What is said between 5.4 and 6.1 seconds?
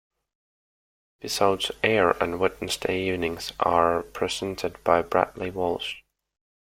Walsh.